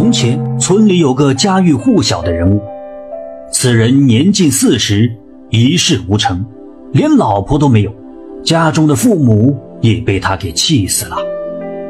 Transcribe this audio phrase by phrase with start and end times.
[0.00, 2.62] 从前，村里有个家喻户晓的人物，
[3.50, 5.12] 此人年近四十，
[5.50, 6.46] 一事无成，
[6.92, 7.92] 连老婆都没有，
[8.44, 11.16] 家中的父母也被他给气死了。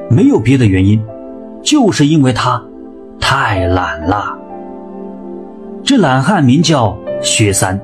[0.08, 0.98] 没有别的原因，
[1.62, 2.64] 就是因为他
[3.20, 4.34] 太懒了。
[5.84, 7.78] 这懒汉名叫薛三，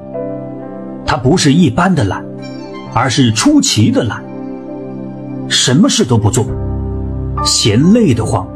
[1.05, 2.25] 他不是一般的懒，
[2.95, 4.25] 而是出奇的懒，
[5.51, 6.47] 什么事都不做，
[7.45, 8.49] 嫌累得慌。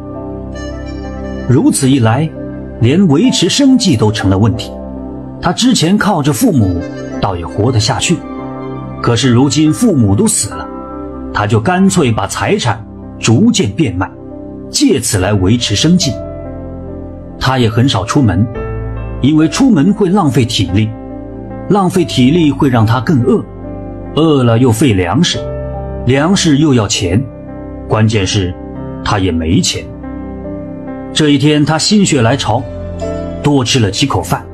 [1.48, 2.28] 如此一来，
[2.80, 4.70] 连维持生计都成了问题。
[5.40, 6.78] 他之前靠着父母，
[7.22, 8.18] 倒也活得下去。
[9.00, 10.68] 可是如今父母都死了，
[11.32, 12.84] 他就干脆把财产
[13.18, 14.10] 逐渐变卖，
[14.68, 16.12] 借此来维持生计。
[17.40, 18.46] 他也很少出门，
[19.22, 20.90] 因为出门会浪费体力，
[21.70, 23.42] 浪费体力会让他更饿，
[24.16, 25.38] 饿了又费粮食，
[26.04, 27.24] 粮食又要钱，
[27.88, 28.52] 关键是，
[29.02, 29.82] 他也没钱。
[31.18, 32.62] 这一天，他心血来潮，
[33.42, 34.46] 多吃了几口饭，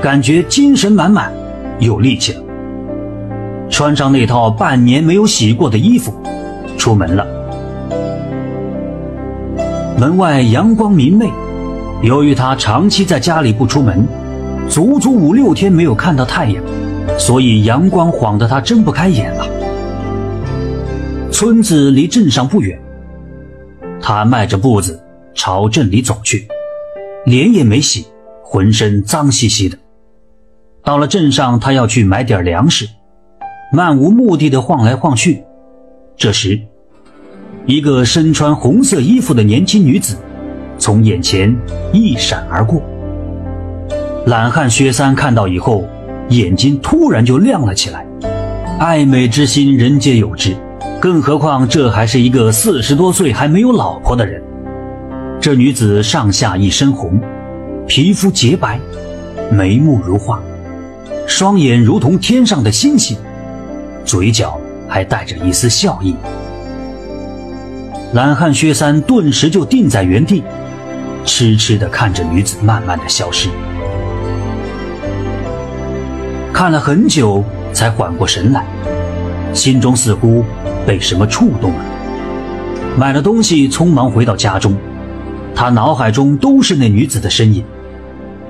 [0.00, 1.30] 感觉精神满满，
[1.78, 2.42] 有力气了。
[3.68, 6.10] 穿上那套半年没有洗过的衣服，
[6.78, 7.26] 出门了。
[9.98, 11.30] 门外阳光明媚，
[12.00, 14.02] 由于他长期在家里不出门，
[14.70, 16.64] 足足五六天没有看到太阳，
[17.18, 19.46] 所以阳光晃得他睁不开眼了。
[21.30, 22.80] 村子离镇上不远，
[24.00, 24.98] 他迈着步子。
[25.42, 26.46] 朝镇里走去，
[27.24, 28.04] 脸也没洗，
[28.44, 29.78] 浑身脏兮兮的。
[30.84, 32.86] 到了镇上，他要去买点粮食，
[33.72, 35.42] 漫无目的的晃来晃去。
[36.14, 36.60] 这时，
[37.64, 40.14] 一个身穿红色衣服的年轻女子
[40.76, 41.56] 从眼前
[41.90, 42.82] 一闪而过。
[44.26, 45.88] 懒汉薛三看到以后，
[46.28, 48.06] 眼睛突然就亮了起来。
[48.78, 50.54] 爱美之心，人皆有之，
[51.00, 54.42] 更何况这还是一个四十多岁还没有老婆的人。
[55.40, 57.18] 这女子上下一身红，
[57.86, 58.78] 皮肤洁白，
[59.50, 60.38] 眉目如画，
[61.26, 63.16] 双眼如同天上的星星，
[64.04, 66.14] 嘴角还带着一丝笑意。
[68.12, 70.44] 懒汉薛三顿时就定在原地，
[71.24, 73.48] 痴痴地看着女子慢慢的消失，
[76.52, 77.42] 看了很久
[77.72, 78.62] 才缓过神来，
[79.54, 80.44] 心中似乎
[80.86, 81.80] 被什么触动了，
[82.98, 84.76] 买了东西，匆忙回到家中。
[85.60, 87.62] 他脑海中都是那女子的身影，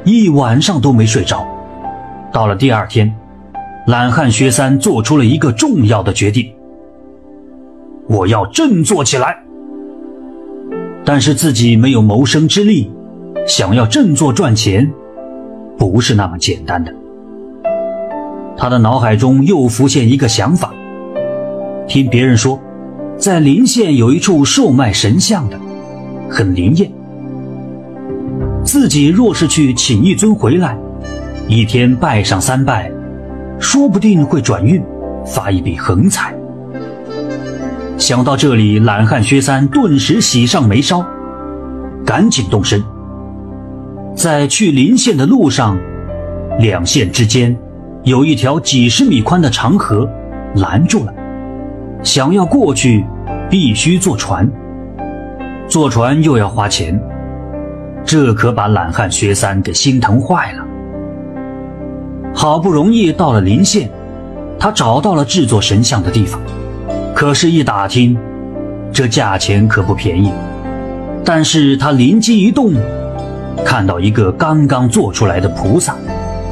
[0.05, 1.45] 一晚上都没睡着。
[2.33, 3.13] 到了第二天，
[3.89, 6.53] 懒汉薛三做出了一个重要的决定：
[8.09, 9.37] 我要振作起来。
[11.05, 12.89] 但是自己没有谋生之力，
[13.45, 14.89] 想要振作赚钱，
[15.77, 16.95] 不是那么简单的。
[18.57, 20.73] 他的脑海中又浮现一个想法：
[21.89, 22.61] 听别人说，
[23.17, 25.59] 在临县有一处售卖神像的。
[26.33, 26.89] 很灵验。
[28.81, 30.75] 自己若是去请一尊回来，
[31.47, 32.91] 一天拜上三拜，
[33.59, 34.83] 说不定会转运，
[35.27, 36.35] 发一笔横财。
[37.99, 41.05] 想到这里，懒汉薛三顿时喜上眉梢，
[42.07, 42.83] 赶紧动身。
[44.17, 45.79] 在去临县的路上，
[46.59, 47.55] 两县之间
[48.05, 50.09] 有一条几十米宽的长河，
[50.55, 51.13] 拦住了。
[52.03, 53.05] 想要过去，
[53.51, 54.51] 必须坐船。
[55.69, 56.99] 坐船又要花钱，
[58.05, 60.65] 这可把懒汉薛三给心疼坏了。
[62.35, 63.91] 好不容易到了临县，
[64.59, 66.41] 他找到了制作神像的地方，
[67.15, 68.17] 可是，一打听，
[68.93, 70.33] 这价钱可不便宜。
[71.25, 72.73] 但是他灵机一动，
[73.65, 75.95] 看到一个刚刚做出来的菩萨，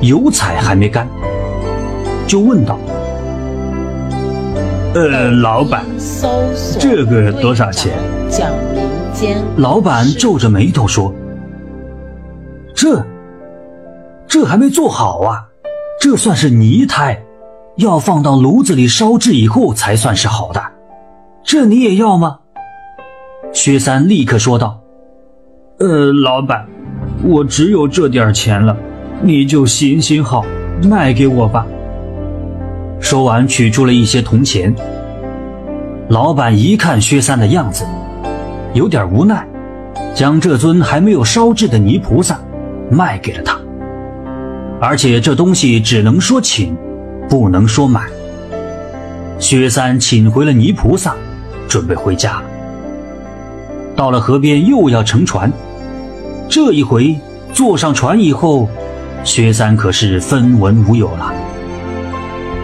[0.00, 1.08] 油彩还没干，
[2.26, 2.78] 就问道
[4.94, 5.84] ：“呃，老板，
[6.78, 7.92] 这个多少钱？”
[9.56, 11.12] 老板皱着眉头说
[12.80, 13.04] ：“这，
[14.28, 15.48] 这还没做好啊，
[16.00, 17.20] 这算是泥胎，
[17.76, 20.62] 要放到炉子里烧制以后才算是好的。
[21.42, 22.38] 这你也要吗？”
[23.52, 24.80] 薛三立刻说道
[25.80, 26.68] ：“呃，老板，
[27.24, 28.76] 我只有这点钱了，
[29.22, 30.46] 你就行行好，
[30.88, 31.66] 卖给我吧。”
[33.02, 34.72] 说完，取出了一些铜钱。
[36.08, 37.84] 老板一看薛三的样子。
[38.72, 39.44] 有点无奈，
[40.14, 42.38] 将这尊还没有烧制的泥菩萨
[42.90, 43.58] 卖给了他，
[44.80, 46.76] 而且这东西只能说请，
[47.28, 48.06] 不能说买。
[49.38, 51.14] 薛三请回了泥菩萨，
[51.68, 52.44] 准备回家了。
[53.94, 55.52] 到了河边，又要乘船，
[56.48, 57.16] 这一回
[57.52, 58.68] 坐上船以后，
[59.24, 61.32] 薛三可是分文无有了。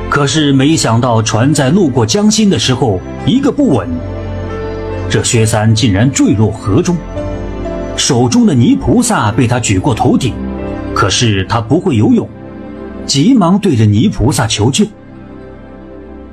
[0.09, 3.89] 可是没想到，船在路过江心的时候，一个不稳。
[5.11, 6.97] 这薛三竟然坠落河中，
[7.97, 10.35] 手中的泥菩萨被他举过头顶，
[10.95, 12.29] 可是他不会游泳，
[13.07, 14.85] 急忙对着泥菩萨求救：“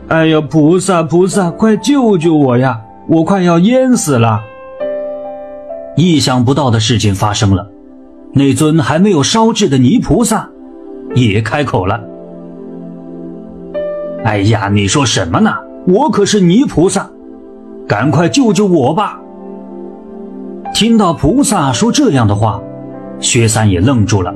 [0.09, 2.81] 哎呀，菩萨菩萨，快救救我呀！
[3.07, 4.41] 我快要淹死了！”
[5.95, 7.69] 意想不到的事情发生了，
[8.33, 10.49] 那尊还没有烧制的泥菩萨
[11.13, 12.01] 也开口了
[14.25, 15.53] ：“哎呀，你说什么呢？
[15.87, 17.09] 我可是泥菩萨，
[17.87, 19.19] 赶快救救我吧！”
[20.73, 22.61] 听到菩萨说这样的话，
[23.19, 24.33] 薛三也愣住了。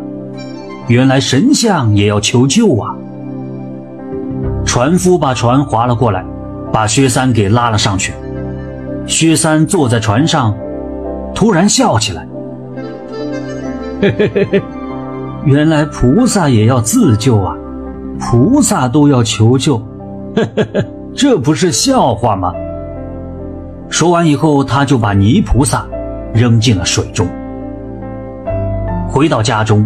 [0.87, 2.95] 原来神像也要求救啊！
[4.65, 6.23] 船夫把船划了过来，
[6.71, 8.13] 把薛三给拉了上去。
[9.07, 10.55] 薛三坐在船上，
[11.33, 12.27] 突然笑起来
[14.01, 14.61] ：“嘿嘿嘿嘿，
[15.45, 17.55] 原来菩萨也要自救啊！
[18.19, 19.77] 菩萨都要求救，
[20.35, 20.85] 嘿嘿嘿，
[21.15, 22.53] 这不是笑话吗？”
[23.89, 25.85] 说完以后，他就把泥菩萨。
[26.35, 27.27] 扔进了水中。
[29.07, 29.85] 回到家中，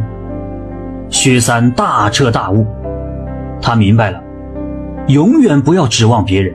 [1.09, 2.65] 薛三大彻大悟，
[3.61, 4.19] 他明白了，
[5.07, 6.53] 永远不要指望别人，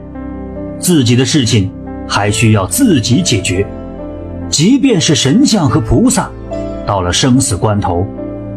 [0.77, 1.71] 自己的事情
[2.07, 3.65] 还需要自己解决。
[4.49, 6.29] 即便是神像和菩萨，
[6.85, 8.05] 到了生死关头，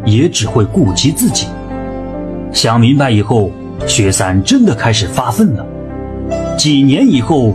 [0.04, 1.46] 也只会顾及自己。
[2.52, 3.50] 想明白以后，
[3.86, 5.64] 薛三真的开始发奋了。
[6.56, 7.54] 几年以后，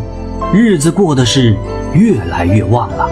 [0.53, 1.55] 日子过得是
[1.93, 3.07] 越来越旺了。